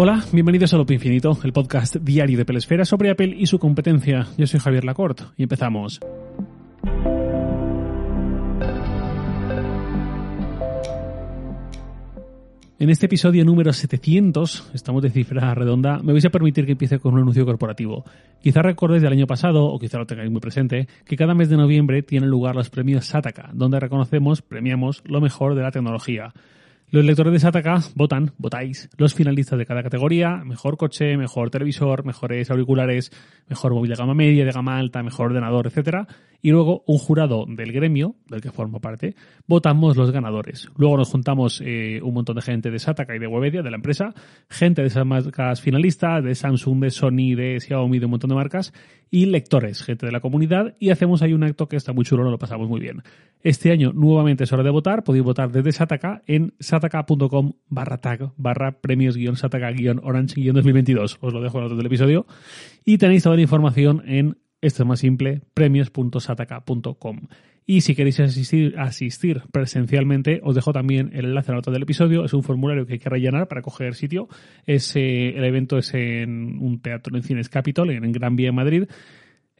Hola, 0.00 0.22
bienvenidos 0.32 0.72
a 0.72 0.76
Loop 0.76 0.92
Infinito, 0.92 1.36
el 1.42 1.52
podcast 1.52 1.96
diario 1.96 2.38
de 2.38 2.44
Pelesfera 2.44 2.84
sobre 2.84 3.10
Apple 3.10 3.34
y 3.36 3.46
su 3.46 3.58
competencia. 3.58 4.28
Yo 4.36 4.46
soy 4.46 4.60
Javier 4.60 4.84
Lacorte 4.84 5.24
y 5.36 5.42
empezamos. 5.42 5.98
En 12.78 12.90
este 12.90 13.06
episodio 13.06 13.44
número 13.44 13.72
700, 13.72 14.70
estamos 14.72 15.02
de 15.02 15.10
cifra 15.10 15.52
redonda, 15.56 15.98
me 15.98 16.12
vais 16.12 16.24
a 16.26 16.30
permitir 16.30 16.64
que 16.64 16.72
empiece 16.72 17.00
con 17.00 17.14
un 17.14 17.22
anuncio 17.22 17.44
corporativo. 17.44 18.04
Quizá 18.40 18.62
recordéis 18.62 19.02
del 19.02 19.14
año 19.14 19.26
pasado, 19.26 19.64
o 19.64 19.80
quizá 19.80 19.98
lo 19.98 20.06
tengáis 20.06 20.30
muy 20.30 20.40
presente, 20.40 20.86
que 21.06 21.16
cada 21.16 21.34
mes 21.34 21.48
de 21.48 21.56
noviembre 21.56 22.04
tienen 22.04 22.30
lugar 22.30 22.54
los 22.54 22.70
premios 22.70 23.06
Sataka, 23.06 23.50
donde 23.52 23.80
reconocemos, 23.80 24.42
premiamos 24.42 25.02
lo 25.06 25.20
mejor 25.20 25.56
de 25.56 25.62
la 25.62 25.72
tecnología. 25.72 26.32
Los 26.90 27.04
lectores 27.04 27.34
de 27.34 27.40
Sataka 27.40 27.80
votan, 27.94 28.32
votáis, 28.38 28.88
los 28.96 29.12
finalistas 29.12 29.58
de 29.58 29.66
cada 29.66 29.82
categoría, 29.82 30.36
mejor 30.36 30.78
coche, 30.78 31.18
mejor 31.18 31.50
televisor, 31.50 32.02
mejores 32.02 32.50
auriculares, 32.50 33.12
mejor 33.46 33.74
móvil 33.74 33.90
de 33.90 33.96
gama 33.96 34.14
media, 34.14 34.46
de 34.46 34.52
gama 34.52 34.78
alta, 34.78 35.02
mejor 35.02 35.26
ordenador, 35.26 35.66
etcétera, 35.66 36.06
y 36.40 36.50
luego 36.50 36.84
un 36.86 36.98
jurado 36.98 37.44
del 37.48 37.72
gremio, 37.72 38.14
del 38.28 38.40
que 38.40 38.50
formo 38.50 38.80
parte, 38.80 39.14
votamos 39.46 39.96
los 39.96 40.10
ganadores. 40.10 40.68
Luego 40.76 40.96
nos 40.96 41.10
juntamos 41.10 41.62
eh, 41.64 42.00
un 42.02 42.14
montón 42.14 42.36
de 42.36 42.42
gente 42.42 42.70
de 42.70 42.78
Sataka 42.78 43.16
y 43.16 43.18
de 43.18 43.26
Webedia, 43.26 43.62
de 43.62 43.70
la 43.70 43.76
empresa, 43.76 44.14
gente 44.48 44.82
de 44.82 44.88
esas 44.88 45.04
marcas 45.04 45.60
finalistas, 45.60 46.22
de 46.22 46.34
Samsung, 46.34 46.80
de 46.80 46.90
Sony, 46.90 47.34
de 47.36 47.58
Xiaomi, 47.60 47.98
de 47.98 48.04
un 48.04 48.12
montón 48.12 48.30
de 48.30 48.36
marcas, 48.36 48.72
y 49.10 49.26
lectores, 49.26 49.82
gente 49.82 50.06
de 50.06 50.12
la 50.12 50.20
comunidad, 50.20 50.76
y 50.78 50.90
hacemos 50.90 51.22
ahí 51.22 51.32
un 51.32 51.42
acto 51.42 51.66
que 51.66 51.76
está 51.76 51.92
muy 51.92 52.04
chulo, 52.04 52.22
nos 52.22 52.32
lo 52.32 52.38
pasamos 52.38 52.68
muy 52.68 52.80
bien. 52.80 53.02
Este 53.42 53.70
año 53.72 53.92
nuevamente 53.92 54.44
es 54.44 54.52
hora 54.52 54.62
de 54.62 54.70
votar, 54.70 55.04
podéis 55.04 55.24
votar 55.24 55.50
desde 55.50 55.72
Sataka 55.72 56.22
en 56.26 56.54
sataka.com 56.60 57.52
barra 57.68 57.98
tag 57.98 58.32
barra 58.36 58.80
premios 58.80 59.16
guion 59.16 59.36
sataka 59.36 59.70
guion 59.70 60.00
orange 60.02 60.34
guion 60.40 60.54
2022. 60.56 61.18
Os 61.20 61.32
lo 61.32 61.40
dejo 61.40 61.58
en 61.58 61.62
el 61.62 61.66
otro 61.66 61.76
del 61.76 61.86
episodio. 61.86 62.26
Y 62.84 62.98
tenéis 62.98 63.22
toda 63.22 63.36
la 63.36 63.42
información 63.42 64.02
en, 64.06 64.38
esto 64.60 64.82
es 64.82 64.88
más 64.88 65.00
simple, 65.00 65.42
premios.sataka.com. 65.54 67.20
Y 67.70 67.82
si 67.82 67.94
queréis 67.94 68.18
asistir, 68.18 69.42
presencialmente, 69.52 70.40
os 70.42 70.54
dejo 70.54 70.72
también 70.72 71.10
el 71.12 71.26
enlace 71.26 71.50
en 71.50 71.56
la 71.56 71.58
nota 71.58 71.70
del 71.70 71.82
episodio. 71.82 72.24
Es 72.24 72.32
un 72.32 72.42
formulario 72.42 72.86
que 72.86 72.94
hay 72.94 72.98
que 72.98 73.10
rellenar 73.10 73.46
para 73.46 73.60
coger 73.60 73.94
sitio. 73.94 74.26
Es, 74.64 74.96
eh, 74.96 75.36
el 75.36 75.44
evento 75.44 75.76
es 75.76 75.92
en 75.92 76.58
un 76.62 76.80
teatro 76.80 77.14
en 77.14 77.22
Cines 77.22 77.50
Capitol, 77.50 77.90
en 77.90 78.10
Gran 78.10 78.36
Vía, 78.36 78.48
en 78.48 78.54
Madrid. 78.54 78.84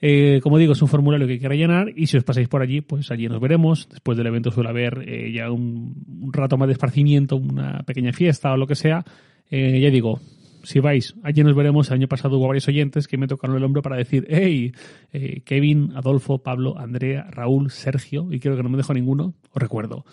Eh, 0.00 0.40
como 0.42 0.56
digo, 0.56 0.72
es 0.72 0.80
un 0.80 0.88
formulario 0.88 1.26
que 1.26 1.34
hay 1.34 1.38
que 1.38 1.48
rellenar 1.48 1.92
y 1.94 2.06
si 2.06 2.16
os 2.16 2.24
pasáis 2.24 2.48
por 2.48 2.62
allí, 2.62 2.80
pues 2.80 3.10
allí 3.10 3.28
nos 3.28 3.42
veremos. 3.42 3.90
Después 3.90 4.16
del 4.16 4.28
evento 4.28 4.50
suele 4.50 4.70
haber 4.70 5.04
eh, 5.06 5.30
ya 5.30 5.50
un, 5.50 6.32
rato 6.32 6.56
más 6.56 6.68
de 6.68 6.72
esparcimiento, 6.72 7.36
una 7.36 7.82
pequeña 7.82 8.14
fiesta 8.14 8.54
o 8.54 8.56
lo 8.56 8.66
que 8.66 8.74
sea. 8.74 9.04
Ya 9.50 9.90
digo, 9.90 10.20
si 10.62 10.80
vais, 10.80 11.14
allí 11.22 11.42
nos 11.42 11.54
veremos. 11.54 11.88
El 11.88 11.94
año 11.94 12.08
pasado 12.08 12.38
hubo 12.38 12.48
varios 12.48 12.68
oyentes 12.68 13.08
que 13.08 13.16
me 13.16 13.26
tocaron 13.26 13.56
el 13.56 13.64
hombro 13.64 13.82
para 13.82 13.96
decir, 13.96 14.26
hey, 14.28 14.72
eh, 15.12 15.42
Kevin, 15.44 15.92
Adolfo, 15.94 16.38
Pablo, 16.38 16.78
Andrea, 16.78 17.26
Raúl, 17.30 17.70
Sergio, 17.70 18.28
y 18.30 18.40
creo 18.40 18.56
que 18.56 18.62
no 18.62 18.68
me 18.68 18.76
dejo 18.76 18.94
ninguno, 18.94 19.34
os 19.50 19.62
recuerdo. 19.62 20.04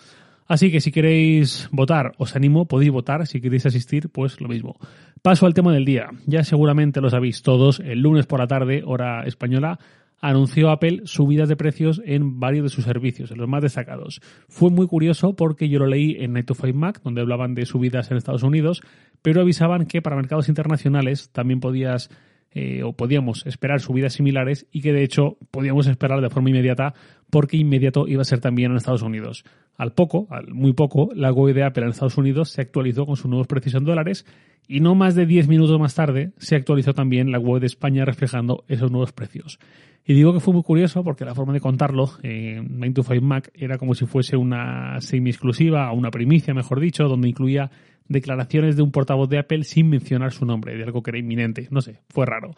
Así 0.48 0.70
que 0.70 0.80
si 0.80 0.92
queréis 0.92 1.68
votar, 1.72 2.12
os 2.18 2.36
animo, 2.36 2.66
podéis 2.66 2.92
votar. 2.92 3.26
Si 3.26 3.40
queréis 3.40 3.66
asistir, 3.66 4.08
pues 4.10 4.40
lo 4.40 4.48
mismo. 4.48 4.76
Paso 5.22 5.46
al 5.46 5.54
tema 5.54 5.72
del 5.72 5.84
día. 5.84 6.10
Ya 6.26 6.44
seguramente 6.44 7.00
lo 7.00 7.10
sabéis 7.10 7.42
todos. 7.42 7.80
El 7.80 8.00
lunes 8.00 8.26
por 8.26 8.38
la 8.38 8.46
tarde, 8.46 8.82
hora 8.86 9.24
española, 9.24 9.80
anunció 10.20 10.70
Apple 10.70 11.02
subidas 11.04 11.48
de 11.48 11.56
precios 11.56 12.00
en 12.04 12.40
varios 12.40 12.64
de 12.64 12.68
sus 12.70 12.84
servicios, 12.84 13.30
en 13.30 13.38
los 13.38 13.48
más 13.48 13.62
destacados. 13.62 14.20
Fue 14.48 14.70
muy 14.70 14.86
curioso 14.86 15.34
porque 15.36 15.68
yo 15.68 15.78
lo 15.78 15.86
leí 15.86 16.16
en 16.18 16.32
Night 16.32 16.46
to 16.46 16.54
Five 16.54 16.72
Mac, 16.72 17.00
donde 17.02 17.20
hablaban 17.20 17.54
de 17.54 17.66
subidas 17.66 18.10
en 18.10 18.16
Estados 18.16 18.42
Unidos, 18.42 18.82
pero 19.22 19.40
avisaban 19.40 19.86
que 19.86 20.02
para 20.02 20.16
mercados 20.16 20.48
internacionales 20.48 21.30
también 21.32 21.60
podías 21.60 22.10
eh, 22.58 22.82
o 22.82 22.94
podíamos 22.94 23.44
esperar 23.44 23.80
subidas 23.80 24.14
similares 24.14 24.66
y 24.72 24.80
que 24.80 24.94
de 24.94 25.02
hecho 25.02 25.36
podíamos 25.50 25.86
esperar 25.88 26.22
de 26.22 26.30
forma 26.30 26.48
inmediata 26.48 26.94
porque 27.28 27.58
inmediato 27.58 28.08
iba 28.08 28.22
a 28.22 28.24
ser 28.24 28.40
también 28.40 28.70
en 28.70 28.78
Estados 28.78 29.02
Unidos. 29.02 29.44
Al 29.76 29.92
poco, 29.92 30.26
al 30.30 30.54
muy 30.54 30.72
poco, 30.72 31.10
la 31.14 31.30
web 31.30 31.54
de 31.54 31.64
Apple 31.64 31.82
en 31.82 31.90
Estados 31.90 32.16
Unidos 32.16 32.48
se 32.48 32.62
actualizó 32.62 33.04
con 33.04 33.16
sus 33.16 33.26
nuevos 33.26 33.46
precios 33.46 33.74
en 33.74 33.84
dólares 33.84 34.24
y 34.68 34.80
no 34.80 34.94
más 34.94 35.14
de 35.14 35.26
10 35.26 35.48
minutos 35.48 35.78
más 35.78 35.94
tarde 35.94 36.32
se 36.38 36.56
actualizó 36.56 36.94
también 36.94 37.30
la 37.30 37.38
web 37.38 37.60
de 37.60 37.66
España 37.66 38.06
reflejando 38.06 38.64
esos 38.68 38.90
nuevos 38.90 39.12
precios. 39.12 39.58
Y 40.06 40.14
digo 40.14 40.32
que 40.32 40.40
fue 40.40 40.54
muy 40.54 40.62
curioso 40.62 41.04
porque 41.04 41.26
la 41.26 41.34
forma 41.34 41.52
de 41.52 41.60
contarlo 41.60 42.08
en 42.22 42.78
9 42.78 42.94
to 42.94 43.02
5 43.02 43.20
Mac 43.22 43.50
era 43.52 43.76
como 43.76 43.94
si 43.94 44.06
fuese 44.06 44.38
una 44.38 44.98
semi-exclusiva, 45.02 45.92
o 45.92 45.94
una 45.94 46.10
primicia, 46.10 46.54
mejor 46.54 46.80
dicho, 46.80 47.04
donde 47.06 47.28
incluía 47.28 47.70
declaraciones 48.08 48.76
de 48.76 48.82
un 48.82 48.92
portavoz 48.92 49.28
de 49.28 49.38
Apple 49.38 49.64
sin 49.64 49.88
mencionar 49.88 50.32
su 50.32 50.46
nombre, 50.46 50.76
de 50.76 50.84
algo 50.84 51.02
que 51.02 51.10
era 51.10 51.18
inminente. 51.18 51.68
No 51.70 51.80
sé, 51.80 52.00
fue 52.08 52.26
raro. 52.26 52.54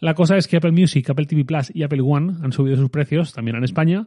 La 0.00 0.14
cosa 0.14 0.36
es 0.36 0.48
que 0.48 0.56
Apple 0.56 0.72
Music, 0.72 1.08
Apple 1.10 1.26
TV 1.26 1.44
Plus 1.44 1.70
y 1.74 1.82
Apple 1.82 2.00
One 2.00 2.34
han 2.42 2.52
subido 2.52 2.76
sus 2.76 2.88
precios, 2.88 3.32
también 3.32 3.56
en 3.56 3.64
España. 3.64 4.06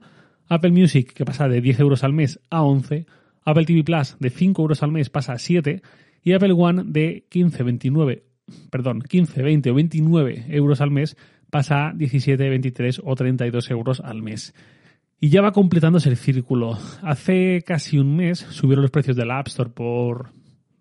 Apple 0.49 0.71
Music, 0.71 1.13
que 1.13 1.25
pasa 1.25 1.47
de 1.47 1.61
10 1.61 1.79
euros 1.79 2.03
al 2.03 2.13
mes 2.13 2.39
a 2.49 2.63
11. 2.63 3.05
Apple 3.45 3.65
TV 3.65 3.83
Plus, 3.83 4.17
de 4.19 4.29
5 4.29 4.61
euros 4.61 4.81
al 4.81 4.91
mes, 4.91 5.09
pasa 5.09 5.33
a 5.33 5.37
7. 5.37 5.81
Y 6.23 6.33
Apple 6.33 6.53
One, 6.53 6.83
de 6.87 7.25
15, 7.29 7.63
29, 7.63 8.23
perdón, 8.69 9.01
15, 9.01 9.41
20 9.43 9.69
o 9.69 9.73
29 9.73 10.45
euros 10.49 10.81
al 10.81 10.91
mes, 10.91 11.17
pasa 11.49 11.89
a 11.89 11.93
17, 11.93 12.49
23 12.49 13.01
o 13.03 13.15
32 13.15 13.69
euros 13.71 13.99
al 13.99 14.23
mes. 14.23 14.55
Y 15.19 15.29
ya 15.29 15.41
va 15.41 15.51
completándose 15.51 16.09
el 16.09 16.17
círculo. 16.17 16.77
Hace 17.01 17.63
casi 17.65 17.97
un 17.97 18.15
mes 18.15 18.39
subieron 18.39 18.81
los 18.81 18.91
precios 18.91 19.15
de 19.15 19.25
la 19.25 19.39
App 19.39 19.47
Store 19.47 19.69
por 19.69 20.31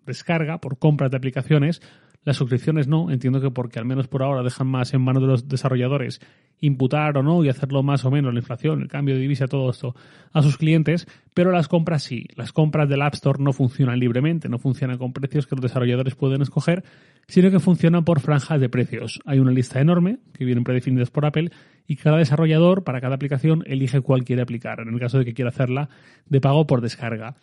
descarga, 0.05 0.59
por 0.59 0.77
compras 0.77 1.11
de 1.11 1.17
aplicaciones. 1.17 1.81
Las 2.23 2.37
suscripciones 2.37 2.87
no, 2.87 3.11
entiendo 3.11 3.41
que 3.41 3.51
porque 3.51 3.79
al 3.79 3.85
menos 3.85 4.07
por 4.07 4.23
ahora 4.23 4.43
dejan 4.43 4.67
más 4.67 4.93
en 4.93 5.01
manos 5.01 5.21
de 5.21 5.27
los 5.27 5.47
desarrolladores 5.49 6.21
imputar 6.65 7.17
o 7.17 7.23
no 7.23 7.43
y 7.43 7.49
hacerlo 7.49 7.83
más 7.83 8.05
o 8.05 8.11
menos 8.11 8.33
la 8.33 8.39
inflación, 8.39 8.81
el 8.81 8.87
cambio 8.87 9.15
de 9.15 9.21
divisa, 9.21 9.47
todo 9.47 9.69
esto 9.69 9.95
a 10.31 10.41
sus 10.41 10.57
clientes, 10.57 11.07
pero 11.33 11.51
las 11.51 11.67
compras 11.67 12.03
sí. 12.03 12.25
Las 12.35 12.53
compras 12.53 12.87
del 12.87 13.01
App 13.01 13.15
Store 13.15 13.43
no 13.43 13.51
funcionan 13.51 13.99
libremente, 13.99 14.47
no 14.47 14.59
funcionan 14.59 14.97
con 14.97 15.11
precios 15.11 15.45
que 15.45 15.55
los 15.55 15.61
desarrolladores 15.61 16.15
pueden 16.15 16.41
escoger, 16.41 16.85
sino 17.27 17.51
que 17.51 17.59
funcionan 17.59 18.05
por 18.05 18.21
franjas 18.21 18.61
de 18.61 18.69
precios. 18.69 19.19
Hay 19.25 19.39
una 19.39 19.51
lista 19.51 19.81
enorme 19.81 20.19
que 20.33 20.45
vienen 20.45 20.63
predefinidas 20.63 21.11
por 21.11 21.25
Apple 21.25 21.51
y 21.85 21.97
cada 21.97 22.17
desarrollador 22.17 22.85
para 22.85 23.01
cada 23.01 23.15
aplicación 23.15 23.63
elige 23.65 23.99
cuál 23.99 24.23
quiere 24.23 24.41
aplicar, 24.41 24.79
en 24.79 24.93
el 24.93 24.99
caso 25.01 25.19
de 25.19 25.25
que 25.25 25.33
quiera 25.33 25.49
hacerla 25.49 25.89
de 26.27 26.39
pago 26.39 26.65
por 26.65 26.79
descarga. 26.79 27.35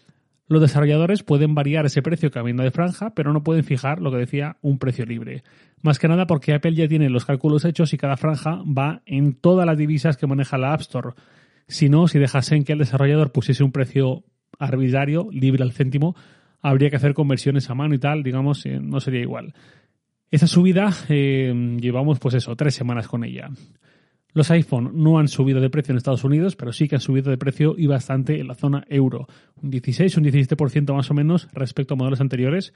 Los 0.51 0.61
desarrolladores 0.61 1.23
pueden 1.23 1.55
variar 1.55 1.87
ese 1.87 2.03
precio 2.03 2.33
cambiando 2.33 2.65
de 2.65 2.73
franja, 2.73 3.15
pero 3.15 3.33
no 3.33 3.45
pueden 3.45 3.63
fijar 3.63 4.03
lo 4.03 4.11
que 4.11 4.17
decía 4.17 4.57
un 4.63 4.81
precio 4.81 5.07
libre. 5.07 5.45
Más 5.81 6.01
que 6.01 6.09
nada 6.09 6.27
porque 6.27 6.53
Apple 6.53 6.75
ya 6.75 6.89
tiene 6.89 7.09
los 7.09 7.25
cálculos 7.25 7.65
hechos 7.65 7.93
y 7.95 7.97
cada 7.97 8.17
franja 8.17 8.61
va 8.65 9.01
en 9.07 9.35
todas 9.35 9.65
las 9.65 9.79
divisas 9.79 10.17
que 10.17 10.27
maneja 10.27 10.59
la 10.59 10.73
App 10.73 10.81
Store. 10.81 11.11
Si 11.69 11.89
no, 11.89 12.09
si 12.09 12.19
dejasen 12.19 12.65
que 12.65 12.73
el 12.73 12.81
desarrollador 12.81 13.31
pusiese 13.31 13.63
un 13.63 13.71
precio 13.71 14.25
arbitrario, 14.59 15.29
libre 15.31 15.63
al 15.63 15.71
céntimo, 15.71 16.17
habría 16.61 16.91
que 16.91 16.97
hacer 16.97 17.15
conversiones 17.15 17.71
a 17.71 17.77
mano 17.77 17.95
y 17.95 18.01
tal, 18.01 18.25
digamos, 18.25 18.67
eh, 18.67 18.81
no 18.81 18.99
sería 18.99 19.21
igual. 19.21 19.55
Esa 20.33 20.49
subida 20.49 20.91
eh, 21.09 21.79
llevamos 21.81 22.19
pues 22.19 22.35
eso, 22.35 22.57
tres 22.57 22.75
semanas 22.75 23.07
con 23.07 23.23
ella. 23.23 23.51
Los 24.33 24.51
iPhone 24.51 24.93
no 24.95 25.19
han 25.19 25.29
subido 25.29 25.61
de 25.61 25.71
precio 25.71 25.93
en 25.93 25.99
Estados 25.99 26.25
Unidos, 26.25 26.57
pero 26.57 26.73
sí 26.73 26.89
que 26.89 26.97
han 26.97 27.01
subido 27.01 27.31
de 27.31 27.39
precio 27.39 27.75
y 27.77 27.87
bastante 27.87 28.41
en 28.41 28.49
la 28.49 28.55
zona 28.55 28.85
euro. 28.89 29.27
Un 29.63 29.71
16, 29.71 30.17
un 30.17 30.25
17% 30.25 30.95
más 30.95 31.11
o 31.11 31.15
menos 31.15 31.49
respecto 31.53 31.95
a 31.95 31.97
modelos 31.97 32.21
anteriores. 32.21 32.73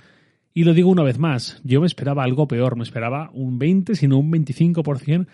Y 0.53 0.65
lo 0.65 0.75
digo 0.75 0.91
una 0.91 1.03
vez 1.03 1.19
más, 1.19 1.60
yo 1.65 1.81
me 1.81 1.87
esperaba 1.87 2.25
algo 2.25 2.47
peor, 2.47 2.76
me 2.76 2.84
esperaba 2.84 3.31
un 3.32 3.59
20, 3.59 3.94
sino 3.94 4.19
un 4.19 4.32
25%, 4.32 5.26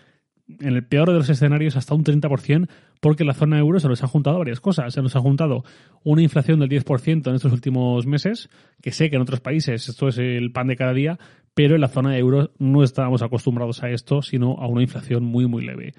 en 0.59 0.75
el 0.75 0.85
peor 0.85 1.09
de 1.13 1.19
los 1.19 1.29
escenarios 1.29 1.77
hasta 1.77 1.95
un 1.95 2.05
30%, 2.05 2.69
porque 3.01 3.23
en 3.23 3.29
la 3.29 3.35
zona 3.35 3.59
euro 3.59 3.79
se 3.81 3.89
nos 3.89 4.03
ha 4.03 4.09
juntado 4.09 4.39
varias 4.39 4.61
cosas. 4.61 4.93
Se 4.93 5.03
nos 5.03 5.15
ha 5.17 5.21
juntado 5.21 5.65
una 6.03 6.23
inflación 6.23 6.61
del 6.61 6.69
10% 6.69 7.29
en 7.29 7.35
estos 7.35 7.53
últimos 7.53 8.07
meses, 8.07 8.51
que 8.83 8.93
sé 8.93 9.11
que 9.11 9.17
en 9.17 9.23
otros 9.23 9.41
países 9.41 9.89
esto 9.89 10.09
es 10.09 10.19
el 10.19 10.53
pan 10.53 10.67
de 10.67 10.77
cada 10.77 10.93
día, 10.93 11.19
pero 11.61 11.75
en 11.75 11.83
la 11.83 11.89
zona 11.89 12.13
de 12.13 12.19
euro 12.19 12.53
no 12.59 12.83
estábamos 12.83 13.21
acostumbrados 13.21 13.83
a 13.83 13.91
esto, 13.91 14.23
sino 14.23 14.53
a 14.61 14.67
una 14.67 14.81
inflación 14.81 15.25
muy, 15.25 15.47
muy 15.47 15.63
leve. 15.63 15.93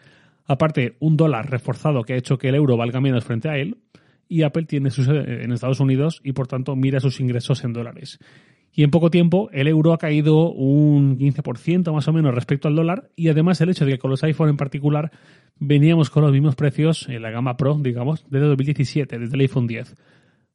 Aparte, 0.48 0.96
un 1.00 1.18
dólar 1.18 1.52
reforzado 1.52 2.02
que 2.02 2.14
ha 2.14 2.18
hecho 2.18 2.40
que 2.40 2.50
el 2.50 2.56
euro 2.56 2.78
valga 2.78 3.00
menos 3.00 3.24
frente 3.24 3.48
a 3.48 3.60
él, 3.60 3.78
y 4.28 4.42
Apple 4.42 4.64
tiene 4.64 4.90
su 4.90 5.04
sede 5.04 5.44
en 5.44 5.52
Estados 5.52 5.80
Unidos 5.80 6.20
y 6.24 6.32
por 6.32 6.48
tanto 6.48 6.76
mira 6.76 7.00
sus 7.00 7.20
ingresos 7.20 7.64
en 7.64 7.74
dólares. 7.74 8.18
Y 8.74 8.82
en 8.82 8.90
poco 8.90 9.12
tiempo 9.12 9.52
el 9.54 9.68
euro 9.68 9.94
ha 9.94 10.00
caído 10.00 10.52
un 10.52 11.20
15% 11.20 11.94
más 11.94 12.08
o 12.08 12.14
menos 12.14 12.34
respecto 12.34 12.68
al 12.68 12.76
dólar 12.76 13.12
y 13.16 13.30
además 13.30 13.62
el 13.62 13.70
hecho 13.70 13.86
de 13.86 13.92
que 13.92 14.00
con 14.00 14.10
los 14.10 14.24
iPhone 14.24 14.50
en 14.50 14.58
particular 14.58 15.12
veníamos 15.60 16.10
con 16.10 16.24
los 16.24 16.32
mismos 16.32 16.56
precios 16.56 17.08
en 17.08 17.22
la 17.22 17.30
gama 17.30 17.56
Pro, 17.56 17.78
digamos, 17.80 18.26
desde 18.32 18.48
2017, 18.48 19.20
desde 19.20 19.36
el 19.36 19.42
iPhone 19.42 19.68
10. 19.68 19.96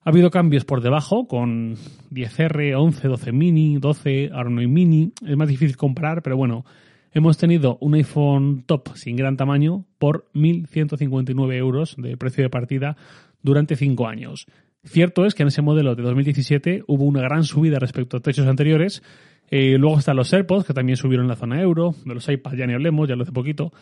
Ha 0.06 0.10
habido 0.10 0.30
cambios 0.30 0.64
por 0.64 0.82
debajo 0.82 1.26
con 1.26 1.74
10R, 2.12 2.78
11, 2.78 3.08
12 3.08 3.32
mini, 3.32 3.78
12, 3.78 4.30
ahora 4.32 4.50
no 4.50 4.62
mini. 4.68 5.10
Es 5.26 5.36
más 5.36 5.48
difícil 5.48 5.76
comprar, 5.76 6.22
pero 6.22 6.36
bueno, 6.36 6.64
hemos 7.10 7.38
tenido 7.38 7.76
un 7.80 7.94
iPhone 7.94 8.62
top 8.66 8.90
sin 8.94 9.16
gran 9.16 9.36
tamaño 9.36 9.84
por 9.98 10.28
1.159 10.32 11.54
euros 11.54 11.96
de 11.98 12.16
precio 12.16 12.44
de 12.44 12.50
partida 12.50 12.96
durante 13.42 13.74
5 13.74 14.06
años. 14.06 14.46
Cierto 14.84 15.26
es 15.26 15.34
que 15.34 15.42
en 15.42 15.48
ese 15.48 15.60
modelo 15.60 15.96
de 15.96 16.04
2017 16.04 16.84
hubo 16.86 17.04
una 17.04 17.22
gran 17.22 17.42
subida 17.42 17.80
respecto 17.80 18.18
a 18.18 18.20
techos 18.20 18.46
anteriores 18.46 19.02
Eh, 19.50 19.76
luego 19.76 19.98
están 19.98 20.16
los 20.16 20.32
AirPods, 20.32 20.66
que 20.66 20.74
también 20.74 20.96
subieron 20.96 21.24
en 21.24 21.30
la 21.30 21.36
zona 21.36 21.60
euro. 21.60 21.96
De 22.04 22.14
los 22.14 22.28
iPads 22.28 22.56
ya 22.56 22.66
ni 22.66 22.74
hablemos, 22.74 23.08
ya 23.08 23.16
lo 23.16 23.22
hace 23.22 23.32
poquito. 23.32 23.72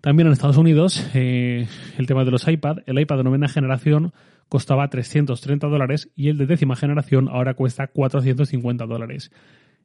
También 0.00 0.26
en 0.26 0.32
Estados 0.32 0.56
Unidos, 0.56 1.06
eh, 1.14 1.66
el 1.98 2.06
tema 2.06 2.24
de 2.24 2.30
los 2.30 2.48
iPad. 2.48 2.78
El 2.86 2.98
iPad 2.98 3.18
de 3.18 3.24
novena 3.24 3.48
generación 3.48 4.12
costaba 4.48 4.88
330 4.88 5.66
dólares 5.66 6.10
y 6.14 6.28
el 6.28 6.38
de 6.38 6.46
décima 6.46 6.76
generación 6.76 7.28
ahora 7.28 7.54
cuesta 7.54 7.86
450 7.86 8.86
dólares. 8.86 9.30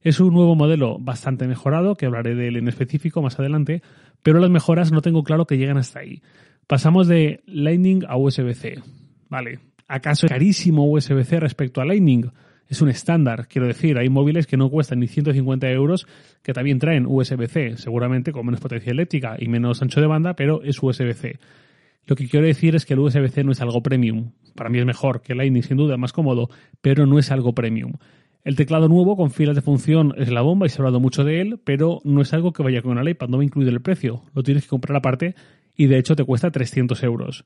Es 0.02 0.19
un 0.19 0.34
nuevo 0.34 0.56
modelo 0.56 0.98
bastante 1.00 1.48
mejorado, 1.48 1.96
que 1.96 2.08
hablaré 2.08 2.34
de 2.34 2.48
él 2.48 2.58
en 2.58 2.68
específico 2.68 3.22
más 3.22 3.40
adelante, 3.40 3.84
pero 4.24 4.40
las 4.40 4.50
mejoras 4.50 4.92
no 4.92 5.02
tengo 5.02 5.24
claro 5.24 5.46
que 5.46 5.58
lleguen 5.58 5.78
hasta 5.78 6.00
ahí. 6.00 6.22
Pasamos 6.68 7.08
de 7.08 7.42
Lightning 7.46 8.04
a 8.08 8.18
USB-C. 8.18 8.80
Vale, 9.30 9.60
¿acaso 9.88 10.25
es 10.25 10.31
carísimo 10.31 10.90
USB-C 10.90 11.40
respecto 11.40 11.81
a 11.81 11.86
Lightning? 11.86 12.31
Es 12.68 12.81
un 12.81 12.90
estándar, 12.90 13.48
quiero 13.48 13.68
decir, 13.68 13.98
hay 13.98 14.10
móviles 14.10 14.48
que 14.48 14.58
no 14.58 14.69
cuestan 14.69 15.00
ni 15.02 15.08
150 15.08 15.69
euros 15.72 16.08
que 16.42 16.54
también 16.54 16.80
traen 16.80 17.06
USB-C, 17.06 17.78
seguramente 17.78 18.31
con 18.31 18.46
menos 18.46 18.62
potencia 18.62 18.92
eléctrica 18.92 19.36
y 19.38 19.50
menos 19.50 19.81
ancho 19.81 20.00
de 20.00 20.08
banda, 20.08 20.36
pero 20.36 20.63
es 20.63 20.81
USB-C. 20.81 21.38
Lo 22.06 22.15
que 22.15 22.27
quiero 22.27 22.45
decir 22.45 22.75
es 22.75 22.86
que 22.86 22.94
el 22.94 23.00
USB-C 23.00 23.44
no 23.44 23.51
es 23.51 23.62
algo 23.62 23.83
premium. 23.83 24.31
Para 24.56 24.69
mí 24.69 24.80
es 24.80 24.86
mejor 24.86 25.21
que 25.21 25.36
Lightning, 25.36 25.63
sin 25.63 25.77
duda, 25.77 25.98
más 25.98 26.13
cómodo, 26.13 26.50
pero 26.81 27.06
no 27.06 27.19
es 27.19 27.31
algo 27.31 27.53
premium. 27.53 27.94
El 28.44 28.56
teclado 28.56 28.88
nuevo 28.88 29.15
con 29.15 29.30
filas 29.30 29.56
de 29.56 29.62
función 29.62 30.13
es 30.18 30.31
la 30.31 30.42
bomba 30.42 30.65
y 30.65 30.69
se 30.69 30.77
ha 30.77 30.80
hablado 30.80 31.00
mucho 31.00 31.24
de 31.24 31.42
él, 31.42 31.59
pero 31.63 32.00
no 32.03 32.21
es 32.21 32.33
algo 32.33 32.53
que 32.53 32.63
vaya 32.63 32.81
con 32.81 32.98
el 32.98 33.07
iPad, 33.07 33.30
no 33.30 33.38
va 33.38 33.44
incluido 33.44 33.71
el 33.71 33.81
precio. 33.81 34.24
Lo 34.33 34.42
tienes 34.42 34.63
que 34.63 34.69
comprar 34.69 34.98
aparte 34.98 35.36
y 35.75 35.86
de 35.86 36.00
hecho 36.00 36.15
te 36.15 36.24
cuesta 36.24 36.50
300 36.50 37.03
euros. 37.03 37.44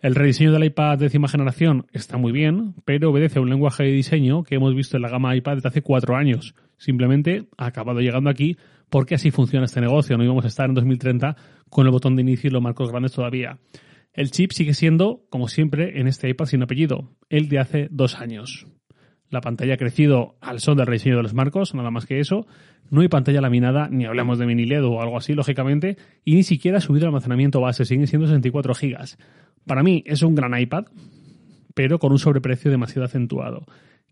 El 0.00 0.14
rediseño 0.14 0.52
del 0.52 0.64
iPad 0.64 0.98
décima 0.98 1.28
generación 1.28 1.86
está 1.92 2.18
muy 2.18 2.30
bien, 2.30 2.74
pero 2.84 3.10
obedece 3.10 3.38
a 3.38 3.42
un 3.42 3.48
lenguaje 3.48 3.84
de 3.84 3.92
diseño 3.92 4.42
que 4.42 4.56
hemos 4.56 4.74
visto 4.74 4.98
en 4.98 5.02
la 5.02 5.08
gama 5.08 5.34
iPad 5.34 5.54
desde 5.54 5.68
hace 5.70 5.80
cuatro 5.80 6.14
años. 6.14 6.54
Simplemente 6.76 7.46
ha 7.56 7.64
acabado 7.64 8.00
llegando 8.00 8.28
aquí 8.28 8.58
porque 8.90 9.14
así 9.14 9.30
funciona 9.30 9.64
este 9.64 9.80
negocio. 9.80 10.18
No 10.18 10.24
íbamos 10.24 10.44
a 10.44 10.48
estar 10.48 10.68
en 10.68 10.74
2030 10.74 11.36
con 11.70 11.86
el 11.86 11.92
botón 11.92 12.16
de 12.16 12.22
inicio 12.22 12.48
y 12.48 12.52
los 12.52 12.60
marcos 12.60 12.90
grandes 12.90 13.12
todavía. 13.12 13.56
El 14.14 14.30
chip 14.30 14.52
sigue 14.52 14.74
siendo, 14.74 15.26
como 15.28 15.48
siempre, 15.48 16.00
en 16.00 16.06
este 16.06 16.28
iPad 16.28 16.46
sin 16.46 16.62
apellido, 16.62 17.10
el 17.28 17.48
de 17.48 17.58
hace 17.58 17.88
dos 17.90 18.14
años. 18.14 18.66
La 19.28 19.40
pantalla 19.40 19.74
ha 19.74 19.76
crecido 19.76 20.36
al 20.40 20.60
son 20.60 20.76
del 20.76 20.86
rediseño 20.86 21.16
de 21.16 21.24
los 21.24 21.34
marcos, 21.34 21.74
nada 21.74 21.90
más 21.90 22.06
que 22.06 22.20
eso. 22.20 22.46
No 22.90 23.00
hay 23.00 23.08
pantalla 23.08 23.40
laminada, 23.40 23.88
ni 23.90 24.04
hablamos 24.04 24.38
de 24.38 24.46
mini 24.46 24.66
LED 24.66 24.84
o 24.84 25.02
algo 25.02 25.16
así, 25.16 25.34
lógicamente, 25.34 25.96
y 26.24 26.36
ni 26.36 26.44
siquiera 26.44 26.78
ha 26.78 26.80
subido 26.80 27.06
el 27.06 27.08
almacenamiento 27.08 27.60
base, 27.60 27.84
sigue 27.84 28.06
siendo 28.06 28.28
64 28.28 28.74
GB. 28.74 28.96
Para 29.66 29.82
mí 29.82 30.04
es 30.06 30.22
un 30.22 30.36
gran 30.36 30.56
iPad, 30.56 30.84
pero 31.74 31.98
con 31.98 32.12
un 32.12 32.20
sobreprecio 32.20 32.70
demasiado 32.70 33.06
acentuado. 33.06 33.66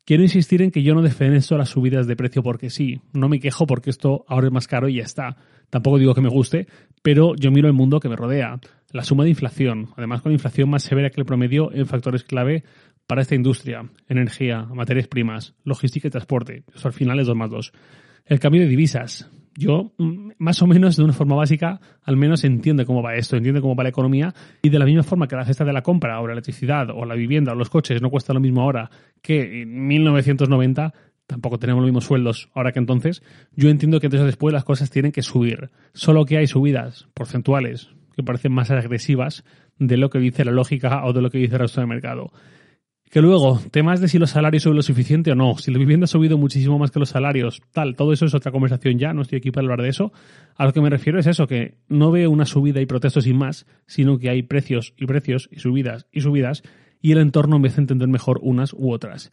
Quiero 0.05 0.25
insistir 0.25 0.63
en 0.63 0.73
que 0.73 0.83
yo 0.83 0.95
no 0.95 1.03
defenso 1.03 1.57
las 1.57 1.69
subidas 1.69 2.09
de 2.09 2.17
precio 2.17 2.43
porque 2.43 2.71
sí. 2.71 3.01
No 3.13 3.29
me 3.29 3.39
quejo 3.39 3.69
porque 3.69 3.91
esto 3.91 4.25
ahora 4.27 4.49
es 4.49 4.53
más 4.53 4.67
caro 4.67 4.89
y 4.89 4.97
ya 4.97 5.05
está. 5.05 5.37
Tampoco 5.73 5.99
digo 5.99 6.15
que 6.15 6.21
me 6.21 6.29
guste, 6.29 6.67
pero 7.03 7.35
yo 7.35 7.51
miro 7.51 7.67
el 7.67 7.73
mundo 7.73 7.99
que 7.99 8.11
me 8.11 8.15
rodea. 8.15 8.61
La 8.91 9.05
suma 9.05 9.25
de 9.25 9.31
inflación, 9.31 9.89
además 9.97 10.21
con 10.21 10.31
inflación 10.31 10.69
más 10.69 10.83
severa 10.83 11.09
que 11.09 11.19
el 11.19 11.25
promedio 11.25 11.73
en 11.73 11.87
factores 11.87 12.25
clave 12.25 12.63
para 13.07 13.23
esta 13.23 13.37
industria, 13.37 13.89
energía, 14.07 14.67
materias 14.67 15.09
primas, 15.09 15.55
logística 15.65 16.09
y 16.09 16.11
transporte. 16.11 16.65
Eso 16.75 16.89
al 16.89 16.93
final 16.93 17.21
es 17.21 17.27
2 17.27 17.37
más 17.37 17.49
2. 17.49 17.73
El 18.27 18.39
cambio 18.39 18.61
de 18.61 18.69
divisas. 18.69 19.31
Yo, 19.57 19.95
mm, 19.97 20.33
más 20.37 20.61
o 20.61 20.67
menos 20.67 20.99
de 20.99 21.05
una 21.05 21.15
forma 21.15 21.37
básica, 21.37 21.81
al 22.03 22.19
menos 22.19 22.45
entiendo 22.45 22.85
cómo 22.85 23.03
va 23.03 23.15
esto, 23.15 23.39
entiende 23.39 23.63
cómo 23.63 23.75
va 23.75 23.83
la 23.83 23.89
economía 23.89 24.35
y 24.61 24.69
de 24.69 24.79
la 24.79 24.85
misma 24.85 25.05
forma 25.05 25.27
que 25.27 25.37
la 25.37 25.47
cesta 25.47 25.65
de 25.65 25.73
la 25.73 25.81
compra 25.81 26.21
o 26.21 26.27
la 26.27 26.35
electricidad 26.35 26.91
o 26.91 27.07
la 27.07 27.15
vivienda 27.15 27.53
o 27.53 27.55
los 27.55 27.71
coches 27.71 28.03
no 28.03 28.11
cuesta 28.11 28.35
lo 28.35 28.41
mismo 28.41 28.61
ahora 28.61 28.91
que 29.23 29.63
en 29.63 29.87
1990, 29.87 30.93
tampoco 31.27 31.59
tenemos 31.59 31.83
los 31.83 31.89
mismos 31.89 32.05
sueldos 32.05 32.51
ahora 32.55 32.73
que 32.73 32.79
entonces, 32.79 33.23
yo 33.55 33.69
entiendo 33.69 34.01
que 34.01 34.07
entonces 34.07 34.27
después 34.27 34.53
las 34.53 34.65
cosas 34.65 34.91
tienen 34.91 35.13
que 35.13 35.23
subir. 35.23 35.71
Solo 35.95 36.25
que 36.25 36.39
hay 36.39 36.47
subidas 36.47 37.09
porcentuales 37.15 37.91
que 38.15 38.23
parecen 38.23 38.53
más 38.53 38.71
agresivas 38.71 39.45
de 39.79 39.97
lo 39.97 40.11
que 40.11 40.19
dice 40.19 40.45
la 40.45 40.53
lógica 40.53 41.05
o 41.05 41.13
de 41.13 41.23
lo 41.23 41.31
que 41.31 41.39
dice 41.39 41.55
el 41.55 41.61
resto 41.61 41.81
del 41.81 41.89
mercado. 41.89 42.33
Que 43.11 43.21
luego, 43.21 43.61
temas 43.71 44.01
de 44.01 44.09
si 44.09 44.19
los 44.19 44.31
salarios 44.31 44.63
suben 44.63 44.77
lo 44.77 44.83
suficiente 44.83 45.33
o 45.33 45.35
no, 45.35 45.59
si 45.59 45.71
la 45.71 45.79
vivienda 45.79 46.05
ha 46.05 46.09
subido 46.09 46.39
muchísimo 46.39 46.79
más 46.79 46.91
que 46.91 46.99
los 46.99 47.11
salarios, 47.11 47.61
tal, 47.71 47.95
todo 47.95 48.15
eso 48.15 48.25
es 48.25 48.33
otra 48.33 48.53
conversación 48.53 48.99
ya, 48.99 49.13
no 49.13 49.21
estoy 49.21 49.37
aquí 49.37 49.51
para 49.51 49.67
hablar 49.67 49.83
de 49.83 49.91
eso. 49.91 50.13
A 50.57 50.65
lo 50.65 50.73
que 50.73 50.81
me 50.81 50.89
refiero 50.89 51.19
es 51.19 51.27
eso, 51.27 51.47
que 51.47 51.75
no 51.89 52.11
veo 52.11 52.31
una 52.31 52.47
subida 52.47 52.81
y 52.81 52.87
protesto 52.87 53.21
sin 53.21 53.37
más, 53.37 53.67
sino 53.87 54.19
que 54.19 54.31
hay 54.31 54.43
precios 54.43 54.95
y 54.97 55.05
precios 55.05 55.51
y 55.53 55.59
subidas 55.59 56.07
y 56.11 56.23
subidas, 56.23 56.63
y 57.03 57.13
el 57.13 57.19
entorno 57.19 57.59
me 57.59 57.69
hace 57.69 57.83
entender 57.83 58.09
mejor 58.09 58.39
unas 58.43 58.73
u 58.73 58.91
otras. 58.91 59.31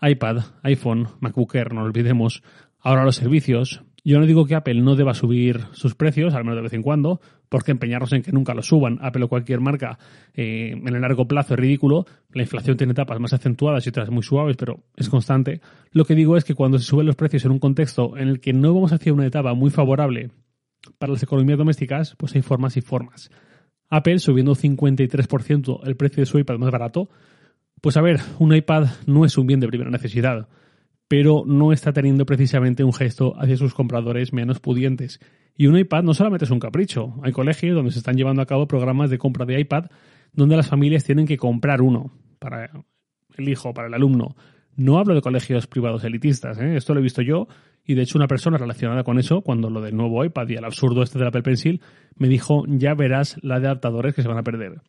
iPad, 0.00 0.44
iPhone, 0.62 1.08
MacBook 1.20 1.54
Air, 1.54 1.74
no 1.74 1.82
olvidemos, 1.82 2.42
ahora 2.80 3.04
los 3.04 3.16
servicios, 3.16 3.82
yo 4.08 4.18
no 4.18 4.24
digo 4.24 4.46
que 4.46 4.54
Apple 4.54 4.80
no 4.80 4.96
deba 4.96 5.12
subir 5.12 5.60
sus 5.72 5.94
precios, 5.94 6.32
al 6.32 6.42
menos 6.42 6.56
de 6.56 6.62
vez 6.62 6.72
en 6.72 6.82
cuando, 6.82 7.20
porque 7.50 7.72
empeñarnos 7.72 8.12
en 8.14 8.22
que 8.22 8.32
nunca 8.32 8.54
los 8.54 8.66
suban, 8.66 8.98
Apple 9.02 9.24
o 9.24 9.28
cualquier 9.28 9.60
marca, 9.60 9.98
eh, 10.32 10.72
en 10.72 10.94
el 10.94 11.00
largo 11.02 11.28
plazo 11.28 11.52
es 11.52 11.60
ridículo. 11.60 12.06
La 12.32 12.40
inflación 12.40 12.78
tiene 12.78 12.92
etapas 12.92 13.20
más 13.20 13.32
acentuadas 13.32 13.84
y 13.84 13.90
otras 13.90 14.08
muy 14.10 14.22
suaves, 14.22 14.56
pero 14.56 14.84
es 14.96 15.10
constante. 15.10 15.60
Lo 15.90 16.06
que 16.06 16.14
digo 16.14 16.38
es 16.38 16.44
que 16.44 16.54
cuando 16.54 16.78
se 16.78 16.86
suben 16.86 17.06
los 17.06 17.16
precios 17.16 17.44
en 17.44 17.50
un 17.50 17.58
contexto 17.58 18.16
en 18.16 18.28
el 18.28 18.40
que 18.40 18.54
no 18.54 18.72
vamos 18.72 18.92
hacia 18.92 19.12
una 19.12 19.26
etapa 19.26 19.52
muy 19.52 19.70
favorable 19.70 20.30
para 20.98 21.12
las 21.12 21.22
economías 21.22 21.58
domésticas, 21.58 22.14
pues 22.16 22.34
hay 22.34 22.40
formas 22.40 22.78
y 22.78 22.80
formas. 22.80 23.30
Apple 23.90 24.20
subiendo 24.20 24.52
un 24.52 24.56
53% 24.56 25.80
el 25.84 25.96
precio 25.96 26.22
de 26.22 26.26
su 26.26 26.38
iPad 26.38 26.56
más 26.56 26.70
barato, 26.70 27.10
pues 27.80 27.96
a 27.96 28.02
ver, 28.02 28.20
un 28.38 28.54
iPad 28.54 28.88
no 29.06 29.24
es 29.24 29.36
un 29.38 29.46
bien 29.46 29.60
de 29.60 29.68
primera 29.68 29.90
necesidad 29.90 30.48
pero 31.08 31.42
no 31.46 31.72
está 31.72 31.92
teniendo 31.92 32.26
precisamente 32.26 32.84
un 32.84 32.92
gesto 32.92 33.34
hacia 33.38 33.56
sus 33.56 33.74
compradores 33.74 34.32
menos 34.34 34.60
pudientes. 34.60 35.20
Y 35.56 35.66
un 35.66 35.76
iPad 35.76 36.04
no 36.04 36.14
solamente 36.14 36.44
es 36.44 36.50
un 36.50 36.60
capricho, 36.60 37.14
hay 37.22 37.32
colegios 37.32 37.74
donde 37.74 37.90
se 37.90 37.98
están 37.98 38.16
llevando 38.16 38.42
a 38.42 38.46
cabo 38.46 38.68
programas 38.68 39.10
de 39.10 39.18
compra 39.18 39.46
de 39.46 39.58
iPad 39.58 39.86
donde 40.32 40.56
las 40.56 40.68
familias 40.68 41.04
tienen 41.04 41.26
que 41.26 41.38
comprar 41.38 41.80
uno 41.80 42.12
para 42.38 42.70
el 43.36 43.48
hijo, 43.48 43.72
para 43.72 43.88
el 43.88 43.94
alumno. 43.94 44.36
No 44.76 44.98
hablo 44.98 45.14
de 45.14 45.22
colegios 45.22 45.66
privados 45.66 46.04
elitistas, 46.04 46.60
¿eh? 46.60 46.76
esto 46.76 46.94
lo 46.94 47.00
he 47.00 47.02
visto 47.02 47.22
yo 47.22 47.48
y 47.84 47.94
de 47.94 48.02
hecho 48.02 48.18
una 48.18 48.28
persona 48.28 48.58
relacionada 48.58 49.02
con 49.02 49.18
eso, 49.18 49.40
cuando 49.40 49.70
lo 49.70 49.80
del 49.80 49.96
nuevo 49.96 50.22
iPad 50.24 50.48
y 50.50 50.54
el 50.54 50.64
absurdo 50.64 51.02
este 51.02 51.18
del 51.18 51.28
Apple 51.28 51.42
Pencil, 51.42 51.80
me 52.16 52.28
dijo 52.28 52.64
ya 52.68 52.94
verás 52.94 53.38
la 53.42 53.58
de 53.58 53.66
adaptadores 53.66 54.14
que 54.14 54.22
se 54.22 54.28
van 54.28 54.38
a 54.38 54.44
perder. 54.44 54.82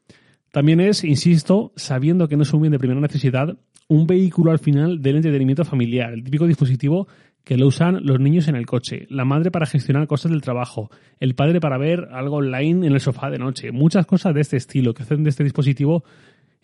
También 0.51 0.79
es, 0.79 1.03
insisto, 1.03 1.71
sabiendo 1.75 2.27
que 2.27 2.37
no 2.37 2.43
es 2.43 2.53
un 2.53 2.61
bien 2.61 2.71
de 2.71 2.79
primera 2.79 2.99
necesidad, 2.99 3.57
un 3.87 4.07
vehículo 4.07 4.51
al 4.51 4.59
final 4.59 5.01
del 5.01 5.17
entretenimiento 5.17 5.65
familiar, 5.65 6.13
el 6.13 6.23
típico 6.23 6.47
dispositivo 6.47 7.07
que 7.43 7.57
lo 7.57 7.67
usan 7.67 8.05
los 8.05 8.19
niños 8.19 8.47
en 8.47 8.55
el 8.55 8.65
coche, 8.65 9.07
la 9.09 9.25
madre 9.25 9.49
para 9.49 9.65
gestionar 9.65 10.07
cosas 10.07 10.31
del 10.31 10.41
trabajo, 10.41 10.91
el 11.19 11.33
padre 11.33 11.59
para 11.59 11.77
ver 11.77 12.09
algo 12.11 12.37
online 12.37 12.85
en 12.85 12.93
el 12.93 12.99
sofá 12.99 13.29
de 13.29 13.39
noche, 13.39 13.71
muchas 13.71 14.05
cosas 14.05 14.33
de 14.35 14.41
este 14.41 14.57
estilo 14.57 14.93
que 14.93 15.03
hacen 15.03 15.23
de 15.23 15.29
este 15.29 15.43
dispositivo 15.43 16.03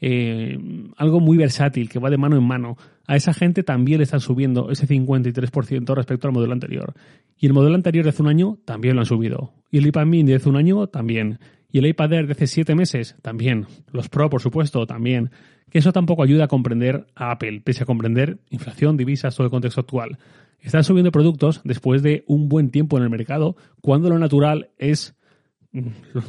eh, 0.02 0.60
algo 0.98 1.20
muy 1.20 1.38
versátil, 1.38 1.90
que 1.90 2.00
va 2.00 2.10
de 2.10 2.18
mano 2.18 2.38
en 2.38 2.44
mano. 2.44 2.78
A 3.08 3.16
esa 3.16 3.34
gente 3.34 3.64
también 3.64 4.00
le 4.00 4.04
están 4.04 4.20
subiendo 4.20 4.70
ese 4.70 4.88
53% 4.88 5.96
respecto 5.96 6.28
al 6.28 6.34
modelo 6.34 6.54
anterior. 6.54 6.94
Y 7.40 7.48
el 7.48 7.54
modelo 7.54 7.76
anterior 7.76 8.04
de 8.04 8.10
hace 8.10 8.22
un 8.22 8.28
año 8.28 8.58
también 8.66 8.96
lo 8.96 9.02
han 9.02 9.06
subido. 9.06 9.54
Y 9.72 9.78
el 9.78 9.88
iPad 9.88 10.06
mini 10.06 10.30
de 10.30 10.36
hace 10.36 10.50
un 10.50 10.58
año 10.58 10.88
también. 10.88 11.40
Y 11.76 11.80
el 11.80 11.88
iPad 11.88 12.10
de 12.10 12.20
hace 12.32 12.48
siete 12.48 12.74
meses 12.74 13.18
también. 13.22 13.66
Los 13.92 14.08
Pro, 14.08 14.30
por 14.30 14.42
supuesto, 14.42 14.88
también 14.88 15.32
que 15.70 15.80
eso 15.80 15.92
tampoco 15.92 16.24
ayuda 16.24 16.46
a 16.46 16.48
comprender 16.48 17.06
a 17.16 17.32
Apple, 17.32 17.60
pese 17.66 17.84
a 17.84 17.86
comprender 17.86 18.40
inflación, 18.50 18.96
divisas, 18.96 19.36
todo 19.36 19.44
el 19.44 19.52
contexto 19.52 19.82
actual. 19.82 20.18
Están 20.62 20.86
subiendo 20.86 21.12
productos 21.12 21.60
después 21.66 22.02
de 22.02 22.24
un 22.28 22.48
buen 22.48 22.70
tiempo 22.70 22.96
en 22.96 23.04
el 23.04 23.10
mercado, 23.10 23.58
cuando 23.82 24.08
lo 24.08 24.18
natural 24.18 24.70
es, 24.78 25.18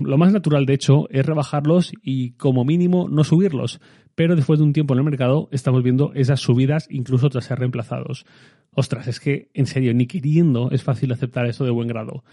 lo 0.01 0.19
más 0.19 0.33
natural 0.33 0.67
de 0.67 0.75
hecho, 0.75 1.09
es 1.11 1.25
rebajarlos 1.25 1.93
y 2.03 2.33
como 2.33 2.65
mínimo 2.65 3.09
no 3.09 3.23
subirlos. 3.23 3.81
Pero 4.17 4.35
después 4.35 4.59
de 4.59 4.65
un 4.65 4.73
tiempo 4.73 4.95
en 4.95 4.99
el 4.99 5.05
mercado 5.05 5.49
estamos 5.53 5.85
viendo 5.85 6.11
esas 6.15 6.41
subidas 6.41 6.89
incluso 6.91 7.29
tras 7.31 7.45
ser 7.45 7.61
reemplazados. 7.61 8.27
Ostras, 8.73 9.07
es 9.07 9.21
que 9.21 9.49
en 9.55 9.67
serio, 9.67 9.95
ni 9.95 10.09
queriendo 10.09 10.73
es 10.73 10.83
fácil 10.83 11.13
aceptar 11.13 11.47
esto 11.47 11.65
de 11.65 11.71
buen 11.71 11.87
grado. 11.87 12.25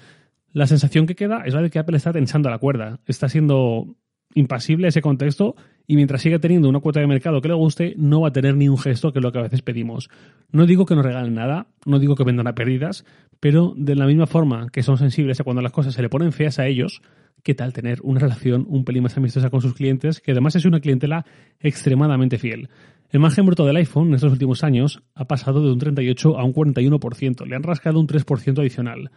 La 0.53 0.67
sensación 0.67 1.07
que 1.07 1.15
queda 1.15 1.41
es 1.45 1.53
la 1.53 1.62
de 1.62 1.72
que 1.72 1.79
Apple 1.79 1.98
está 1.98 2.13
tensando 2.13 2.50
la 2.50 2.60
cuerda, 2.60 3.00
está 3.07 3.27
siendo 3.27 3.95
impasible 4.36 4.88
ese 4.88 5.01
contexto 5.01 5.55
y 5.88 5.95
mientras 5.95 6.22
siga 6.22 6.39
teniendo 6.39 6.69
una 6.69 6.79
cuota 6.79 7.00
de 7.00 7.07
mercado 7.07 7.41
que 7.41 7.48
le 7.48 7.55
guste, 7.55 7.95
no 7.98 8.22
va 8.22 8.29
a 8.29 8.31
tener 8.31 8.55
ni 8.55 8.69
un 8.69 8.77
gesto 8.77 9.12
que 9.12 9.19
es 9.19 9.24
lo 9.24 9.31
que 9.31 9.39
a 9.39 9.43
veces 9.43 9.63
pedimos. 9.63 10.10
No 10.51 10.65
digo 10.67 10.86
que 10.86 10.95
no 10.95 11.01
regalen 11.01 11.33
nada, 11.33 11.67
no 11.86 11.98
digo 11.98 12.15
que 12.15 12.24
vendan 12.24 12.48
a 12.48 12.53
pérdidas, 12.53 13.03
pero 13.39 13.74
de 13.75 13.95
la 13.95 14.05
misma 14.05 14.27
forma 14.27 14.69
que 14.69 14.83
son 14.83 14.98
sensibles 14.98 15.39
a 15.39 15.43
cuando 15.43 15.62
las 15.62 15.72
cosas 15.72 15.95
se 15.95 16.01
le 16.03 16.10
ponen 16.10 16.31
feas 16.31 16.60
a 16.60 16.67
ellos, 16.67 17.01
¿qué 17.41 17.55
tal 17.55 17.74
tener 17.74 18.00
una 18.03 18.19
relación 18.19 18.65
un 18.69 18.86
pelín 18.86 19.03
más 19.03 19.17
amistosa 19.17 19.50
con 19.50 19.62
sus 19.62 19.74
clientes, 19.74 20.22
que 20.22 20.31
además 20.31 20.55
es 20.55 20.65
una 20.65 20.79
clientela 20.79 21.25
extremadamente 21.60 22.38
fiel? 22.38 22.69
El 23.10 23.19
margen 23.19 23.45
bruto 23.45 23.65
del 23.65 23.77
iPhone 23.77 24.10
en 24.10 24.15
estos 24.15 24.31
últimos 24.31 24.63
años 24.63 25.03
ha 25.15 25.25
pasado 25.25 25.63
de 25.63 25.72
un 25.72 25.79
38 25.79 26.38
a 26.38 26.43
un 26.43 26.53
41%, 26.53 27.45
le 27.45 27.55
han 27.55 27.63
rascado 27.63 28.00
un 28.00 28.07
3% 28.07 28.60
adicional. 28.60 29.12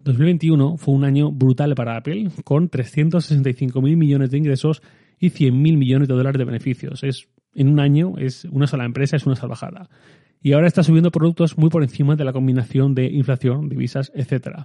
2021 0.00 0.76
fue 0.76 0.94
un 0.94 1.04
año 1.04 1.30
brutal 1.30 1.74
para 1.74 1.96
Apple, 1.96 2.30
con 2.44 2.70
365.000 2.70 3.96
millones 3.96 4.30
de 4.30 4.38
ingresos 4.38 4.82
y 5.18 5.30
100.000 5.30 5.52
millones 5.76 6.08
de 6.08 6.14
dólares 6.14 6.38
de 6.38 6.44
beneficios. 6.44 7.04
Es, 7.04 7.28
en 7.54 7.68
un 7.68 7.80
año, 7.80 8.14
es 8.18 8.46
una 8.46 8.66
sola 8.66 8.84
empresa, 8.84 9.16
es 9.16 9.26
una 9.26 9.36
salvajada. 9.36 9.88
y 10.42 10.52
ahora 10.52 10.66
está 10.66 10.82
subiendo 10.82 11.10
productos 11.10 11.58
muy 11.58 11.68
por 11.68 11.82
encima 11.82 12.16
de 12.16 12.24
la 12.24 12.32
combinación 12.32 12.94
de 12.94 13.06
inflación, 13.06 13.68
divisas, 13.68 14.10
etc. 14.14 14.60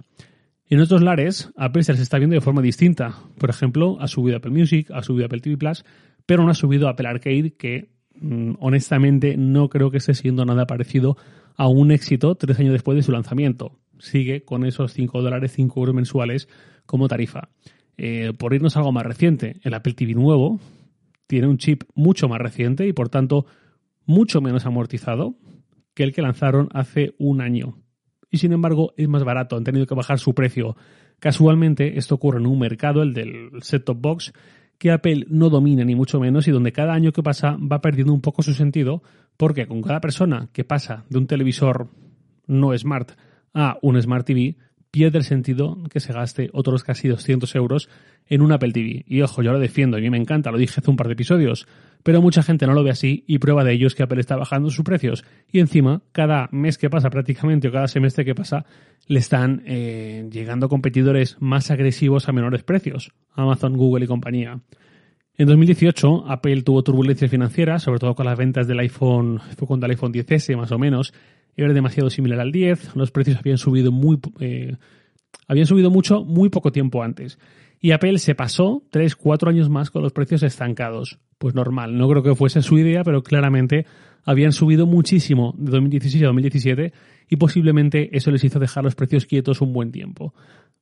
En 0.68 0.80
otros 0.80 1.02
lares, 1.02 1.52
Apple 1.56 1.84
se 1.84 1.92
les 1.92 2.00
está 2.00 2.18
viendo 2.18 2.34
de 2.34 2.40
forma 2.40 2.62
distinta. 2.62 3.14
Por 3.38 3.50
ejemplo, 3.50 3.98
ha 4.00 4.08
subido 4.08 4.38
Apple 4.38 4.50
Music, 4.50 4.90
ha 4.90 5.02
subido 5.02 5.26
Apple 5.26 5.40
TV 5.40 5.58
Plus, 5.58 5.84
pero 6.24 6.42
no 6.42 6.50
ha 6.50 6.54
subido 6.54 6.88
Apple 6.88 7.06
Arcade, 7.06 7.54
que 7.56 7.90
mm, 8.20 8.54
honestamente 8.58 9.36
no 9.36 9.68
creo 9.68 9.90
que 9.90 9.98
esté 9.98 10.14
siendo 10.14 10.44
nada 10.44 10.66
parecido 10.66 11.18
a 11.56 11.68
un 11.68 11.90
éxito 11.90 12.34
tres 12.34 12.58
años 12.58 12.72
después 12.72 12.96
de 12.96 13.02
su 13.02 13.12
lanzamiento. 13.12 13.78
Sigue 13.98 14.44
con 14.44 14.64
esos 14.64 14.92
5 14.92 15.22
dólares, 15.22 15.52
5 15.54 15.80
euros 15.80 15.94
mensuales 15.94 16.48
como 16.86 17.08
tarifa. 17.08 17.48
Eh, 17.96 18.32
por 18.38 18.54
irnos 18.54 18.76
a 18.76 18.80
algo 18.80 18.92
más 18.92 19.06
reciente, 19.06 19.58
el 19.62 19.74
Apple 19.74 19.94
TV 19.94 20.14
nuevo 20.14 20.60
tiene 21.26 21.48
un 21.48 21.58
chip 21.58 21.84
mucho 21.94 22.28
más 22.28 22.40
reciente 22.40 22.86
y 22.86 22.92
por 22.92 23.08
tanto 23.08 23.46
mucho 24.04 24.40
menos 24.40 24.66
amortizado 24.66 25.34
que 25.94 26.04
el 26.04 26.12
que 26.12 26.22
lanzaron 26.22 26.68
hace 26.72 27.14
un 27.18 27.40
año. 27.40 27.78
Y 28.30 28.38
sin 28.38 28.52
embargo 28.52 28.92
es 28.96 29.08
más 29.08 29.24
barato, 29.24 29.56
han 29.56 29.64
tenido 29.64 29.86
que 29.86 29.94
bajar 29.94 30.18
su 30.18 30.34
precio. 30.34 30.76
Casualmente 31.18 31.98
esto 31.98 32.16
ocurre 32.16 32.38
en 32.38 32.46
un 32.46 32.58
mercado, 32.58 33.02
el 33.02 33.14
del 33.14 33.50
set-top 33.62 33.98
box, 33.98 34.32
que 34.78 34.90
Apple 34.90 35.26
no 35.28 35.48
domina 35.48 35.84
ni 35.84 35.94
mucho 35.94 36.20
menos 36.20 36.46
y 36.46 36.50
donde 36.50 36.72
cada 36.72 36.92
año 36.92 37.12
que 37.12 37.22
pasa 37.22 37.56
va 37.56 37.80
perdiendo 37.80 38.12
un 38.12 38.20
poco 38.20 38.42
su 38.42 38.52
sentido 38.52 39.02
porque 39.36 39.66
con 39.66 39.82
cada 39.82 40.00
persona 40.00 40.48
que 40.52 40.64
pasa 40.64 41.04
de 41.08 41.18
un 41.18 41.26
televisor 41.26 41.88
no 42.46 42.76
smart 42.76 43.12
a 43.56 43.78
un 43.80 44.00
Smart 44.00 44.26
TV, 44.26 44.54
pierde 44.90 45.18
el 45.18 45.24
sentido 45.24 45.78
que 45.90 45.98
se 45.98 46.12
gaste 46.12 46.50
otros 46.52 46.84
casi 46.84 47.08
200 47.08 47.54
euros 47.56 47.88
en 48.26 48.42
un 48.42 48.52
Apple 48.52 48.72
TV. 48.72 49.04
Y 49.06 49.22
ojo, 49.22 49.42
yo 49.42 49.52
lo 49.52 49.58
defiendo, 49.58 49.96
a 49.96 50.00
mí 50.00 50.10
me 50.10 50.18
encanta, 50.18 50.50
lo 50.50 50.58
dije 50.58 50.80
hace 50.80 50.90
un 50.90 50.96
par 50.96 51.06
de 51.06 51.14
episodios, 51.14 51.66
pero 52.02 52.20
mucha 52.20 52.42
gente 52.42 52.66
no 52.66 52.74
lo 52.74 52.84
ve 52.84 52.90
así 52.90 53.24
y 53.26 53.38
prueba 53.38 53.64
de 53.64 53.72
ello 53.72 53.86
es 53.86 53.94
que 53.94 54.02
Apple 54.02 54.20
está 54.20 54.36
bajando 54.36 54.70
sus 54.70 54.84
precios. 54.84 55.24
Y 55.50 55.60
encima, 55.60 56.02
cada 56.12 56.48
mes 56.52 56.76
que 56.76 56.90
pasa 56.90 57.08
prácticamente 57.08 57.68
o 57.68 57.72
cada 57.72 57.88
semestre 57.88 58.24
que 58.24 58.34
pasa, 58.34 58.66
le 59.06 59.18
están 59.20 59.62
eh, 59.64 60.28
llegando 60.30 60.68
competidores 60.68 61.36
más 61.40 61.70
agresivos 61.70 62.28
a 62.28 62.32
menores 62.32 62.62
precios, 62.62 63.12
Amazon, 63.32 63.76
Google 63.76 64.04
y 64.04 64.08
compañía. 64.08 64.60
En 65.38 65.46
2018, 65.46 66.24
Apple 66.28 66.62
tuvo 66.62 66.82
turbulencias 66.82 67.30
financieras, 67.30 67.82
sobre 67.82 67.98
todo 67.98 68.14
con 68.14 68.24
las 68.24 68.38
ventas 68.38 68.66
del 68.66 68.80
iPhone, 68.80 69.40
fue 69.56 69.68
con 69.68 69.82
el 69.82 69.90
iPhone 69.90 70.12
10S 70.12 70.56
más 70.56 70.72
o 70.72 70.78
menos, 70.78 71.12
era 71.56 71.72
demasiado 71.72 72.10
similar 72.10 72.40
al 72.40 72.52
10, 72.52 72.96
los 72.96 73.10
precios 73.10 73.38
habían 73.38 73.58
subido 73.58 73.90
muy 73.92 74.18
eh, 74.40 74.76
habían 75.48 75.66
subido 75.66 75.90
mucho 75.90 76.24
muy 76.24 76.48
poco 76.48 76.72
tiempo 76.72 77.02
antes. 77.02 77.38
Y 77.80 77.92
Apple 77.92 78.18
se 78.18 78.34
pasó 78.34 78.82
3, 78.90 79.16
4 79.16 79.50
años 79.50 79.68
más 79.68 79.90
con 79.90 80.02
los 80.02 80.12
precios 80.12 80.42
estancados. 80.42 81.18
Pues 81.38 81.54
normal, 81.54 81.96
no 81.96 82.08
creo 82.08 82.22
que 82.22 82.34
fuese 82.34 82.62
su 82.62 82.78
idea, 82.78 83.04
pero 83.04 83.22
claramente 83.22 83.86
habían 84.24 84.52
subido 84.52 84.86
muchísimo 84.86 85.54
de 85.56 85.70
2016 85.70 86.22
a 86.24 86.26
2017 86.26 86.92
y 87.28 87.36
posiblemente 87.36 88.16
eso 88.16 88.30
les 88.30 88.42
hizo 88.44 88.58
dejar 88.58 88.84
los 88.84 88.94
precios 88.94 89.26
quietos 89.26 89.60
un 89.60 89.72
buen 89.72 89.92
tiempo. 89.92 90.34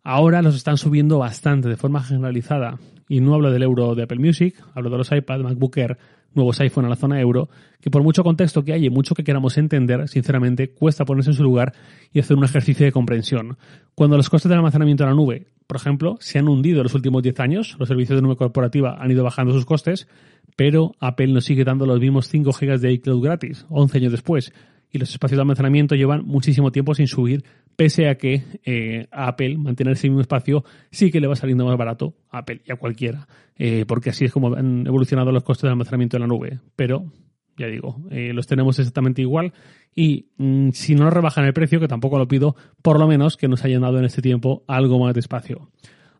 Ahora 0.02 0.42
los 0.42 0.54
están 0.54 0.76
subiendo 0.76 1.18
bastante 1.18 1.68
de 1.68 1.76
forma 1.76 2.02
generalizada 2.02 2.78
y 3.08 3.20
no 3.20 3.34
hablo 3.34 3.50
del 3.50 3.62
euro 3.62 3.94
de 3.94 4.04
Apple 4.04 4.18
Music, 4.18 4.54
hablo 4.74 4.90
de 4.90 4.98
los 4.98 5.12
iPad, 5.12 5.40
MacBook 5.40 5.76
Air, 5.76 5.98
nuevos 6.34 6.60
iPhone 6.60 6.84
a 6.84 6.88
la 6.88 6.96
zona 6.96 7.20
euro, 7.20 7.48
que 7.80 7.90
por 7.90 8.02
mucho 8.02 8.22
contexto 8.22 8.64
que 8.64 8.72
haya 8.72 8.86
y 8.86 8.90
mucho 8.90 9.14
que 9.14 9.24
queramos 9.24 9.58
entender, 9.58 10.08
sinceramente, 10.08 10.70
cuesta 10.70 11.04
ponerse 11.04 11.30
en 11.30 11.36
su 11.36 11.42
lugar 11.42 11.72
y 12.12 12.20
hacer 12.20 12.36
un 12.36 12.44
ejercicio 12.44 12.86
de 12.86 12.92
comprensión. 12.92 13.56
Cuando 13.94 14.16
los 14.16 14.30
costes 14.30 14.48
del 14.48 14.58
almacenamiento 14.58 15.04
en 15.04 15.10
la 15.10 15.16
nube, 15.16 15.46
por 15.66 15.76
ejemplo, 15.76 16.16
se 16.20 16.38
han 16.38 16.48
hundido 16.48 16.78
en 16.78 16.84
los 16.84 16.94
últimos 16.94 17.22
10 17.22 17.40
años, 17.40 17.76
los 17.78 17.88
servicios 17.88 18.16
de 18.16 18.22
nube 18.22 18.36
corporativa 18.36 18.96
han 19.00 19.10
ido 19.10 19.24
bajando 19.24 19.52
sus 19.52 19.64
costes, 19.64 20.08
pero 20.56 20.94
Apple 21.00 21.28
nos 21.28 21.44
sigue 21.44 21.64
dando 21.64 21.86
los 21.86 22.00
mismos 22.00 22.28
5 22.28 22.52
GB 22.52 22.78
de 22.78 22.92
iCloud 22.92 23.22
gratis, 23.22 23.66
11 23.70 23.98
años 23.98 24.12
después, 24.12 24.52
y 24.90 24.98
los 24.98 25.10
espacios 25.10 25.38
de 25.38 25.42
almacenamiento 25.42 25.96
llevan 25.96 26.24
muchísimo 26.24 26.70
tiempo 26.70 26.94
sin 26.94 27.08
subir, 27.08 27.44
pese 27.76 28.08
a 28.08 28.16
que 28.16 28.42
eh, 28.64 29.06
a 29.10 29.28
Apple 29.28 29.56
mantener 29.58 29.94
ese 29.94 30.08
mismo 30.08 30.20
espacio 30.20 30.64
sí 30.90 31.10
que 31.10 31.20
le 31.20 31.26
va 31.26 31.36
saliendo 31.36 31.64
más 31.64 31.76
barato 31.76 32.14
a 32.30 32.38
Apple 32.38 32.62
y 32.64 32.72
a 32.72 32.76
cualquiera, 32.76 33.26
eh, 33.56 33.84
porque 33.86 34.10
así 34.10 34.24
es 34.24 34.32
como 34.32 34.54
han 34.54 34.86
evolucionado 34.86 35.32
los 35.32 35.42
costes 35.42 35.62
de 35.64 35.70
almacenamiento 35.70 36.16
en 36.16 36.22
la 36.22 36.26
nube. 36.26 36.60
Pero, 36.76 37.12
ya 37.56 37.66
digo, 37.66 38.02
eh, 38.10 38.32
los 38.32 38.46
tenemos 38.46 38.78
exactamente 38.78 39.22
igual 39.22 39.52
y 39.94 40.26
mm, 40.38 40.70
si 40.70 40.94
no 40.94 41.10
rebajan 41.10 41.44
el 41.44 41.52
precio, 41.52 41.80
que 41.80 41.88
tampoco 41.88 42.18
lo 42.18 42.28
pido, 42.28 42.56
por 42.82 42.98
lo 42.98 43.06
menos 43.06 43.36
que 43.36 43.48
nos 43.48 43.64
hayan 43.64 43.82
dado 43.82 43.98
en 43.98 44.04
este 44.04 44.22
tiempo 44.22 44.64
algo 44.66 44.98
más 44.98 45.14
de 45.14 45.20
espacio. 45.20 45.70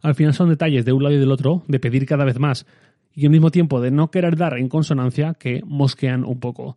Al 0.03 0.15
final 0.15 0.35
son 0.35 0.51
detalles 0.51 0.85
de 0.85 0.93
un 0.93 1.03
lado 1.03 1.15
y 1.15 1.19
del 1.19 1.33
otro, 1.33 1.63
de 1.67 1.81
pedir 1.81 2.05
cada 2.07 2.25
vez 2.25 2.39
más 2.39 2.67
y 3.15 3.27
al 3.27 3.31
mismo 3.31 3.51
tiempo 3.51 3.81
de 3.81 3.91
no 3.91 4.11
querer 4.11 4.37
dar 4.37 4.59
en 4.59 4.69
consonancia 4.69 5.35
que 5.35 5.63
mosquean 5.65 6.25
un 6.25 6.41
poco. 6.41 6.77